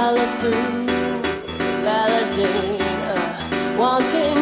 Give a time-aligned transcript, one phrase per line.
[0.00, 0.86] follow through,
[1.84, 4.39] melody, uh, wanting.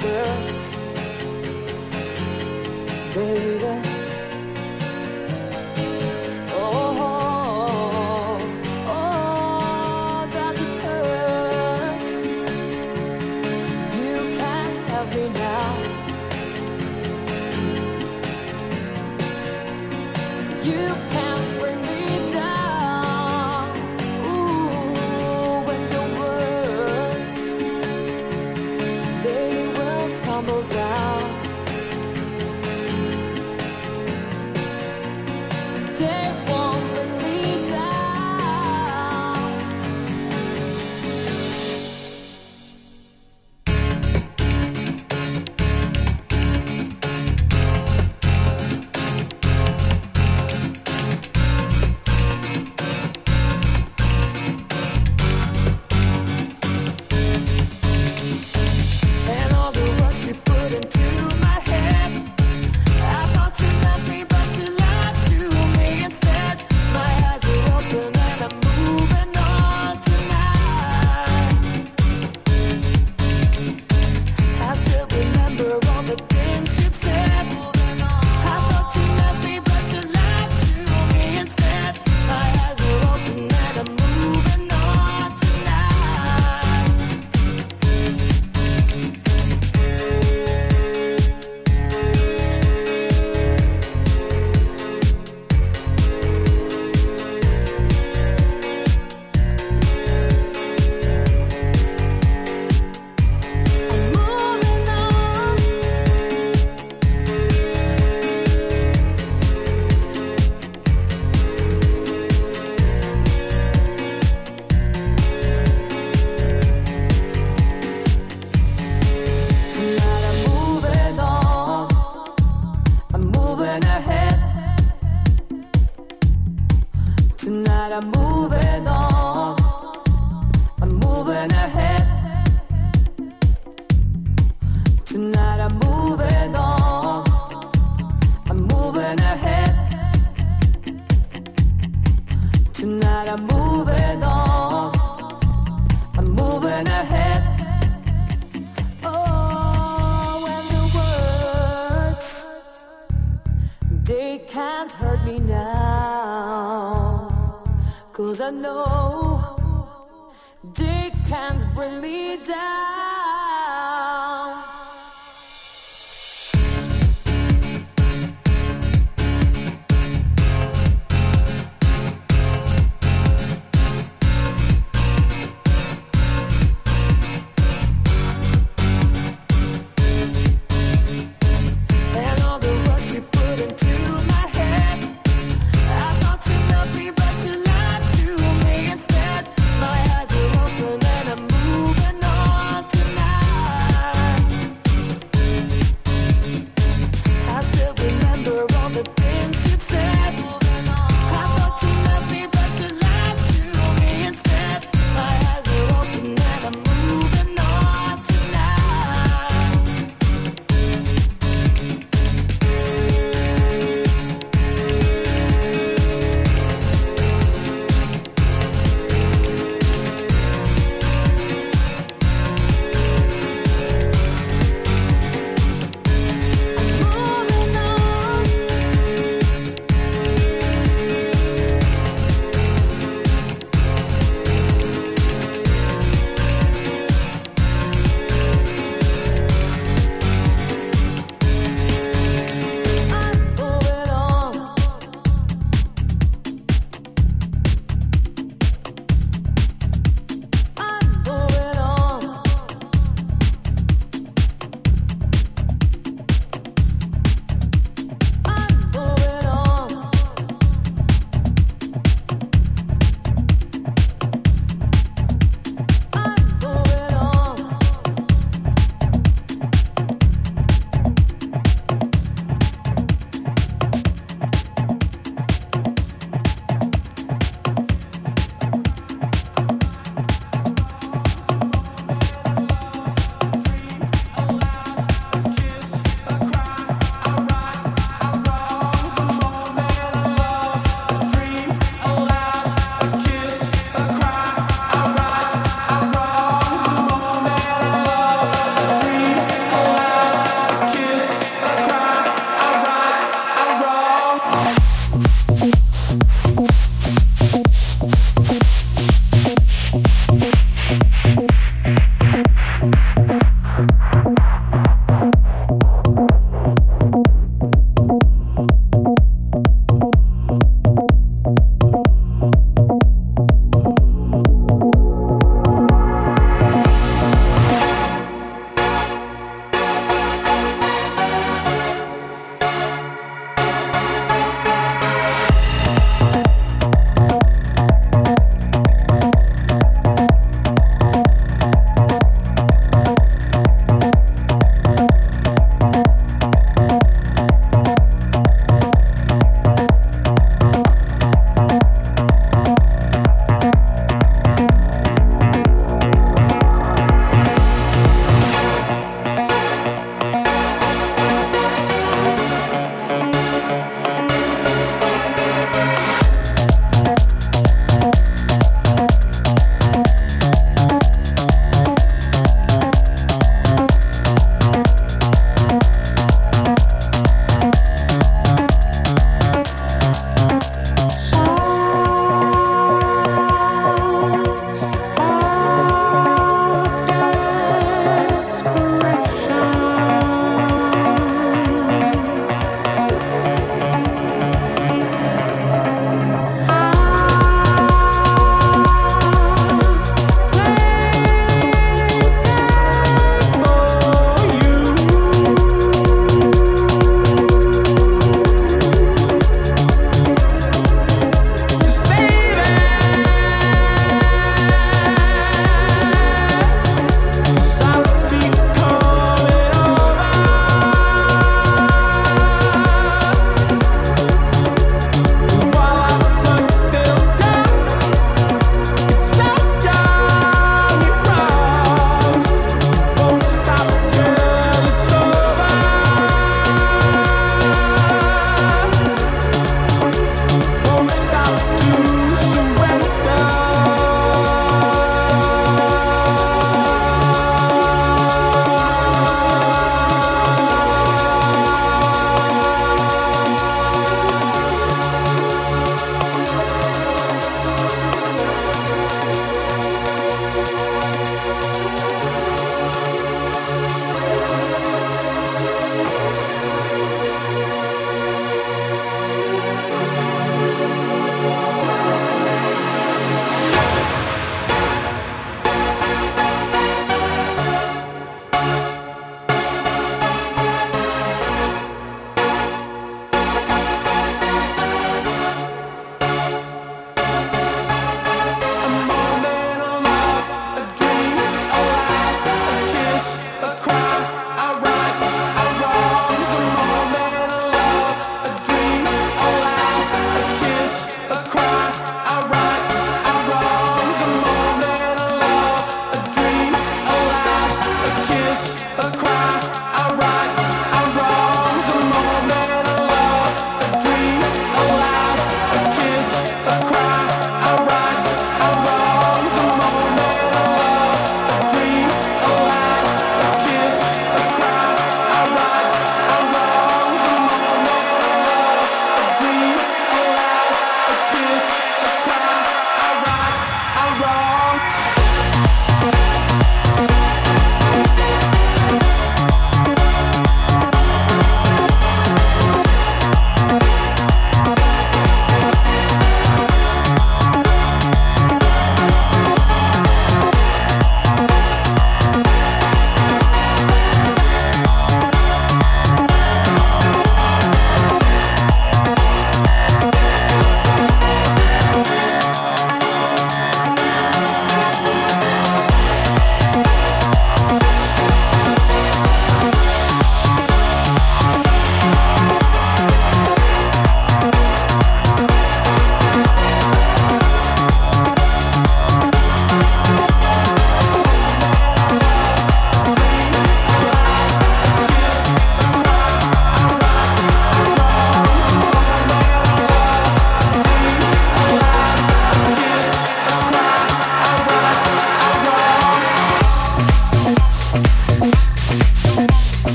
[0.00, 0.76] Girls,
[3.14, 3.93] baby.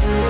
[0.00, 0.29] Thank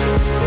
[0.01, 0.41] Thank